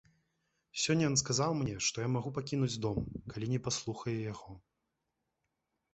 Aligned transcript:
Сёння 0.83 1.03
ён 1.09 1.17
сказаў 1.21 1.51
мне, 1.59 1.75
што 1.89 1.97
я 2.07 2.09
магу 2.15 2.29
пакінуць 2.39 2.71
дом, 2.85 2.97
калі 3.35 3.45
не 3.55 3.59
паслухаю 3.69 4.17
яго. 4.33 4.53